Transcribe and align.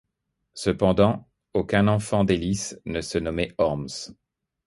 Cependant, 0.55 1.29
aucun 1.53 1.87
enfant 1.87 2.23
d'Ellice 2.23 2.75
ne 2.87 3.01
se 3.01 3.19
nommait 3.19 3.53
Orms. 3.59 4.15